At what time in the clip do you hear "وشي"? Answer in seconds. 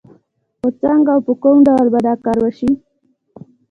2.41-2.71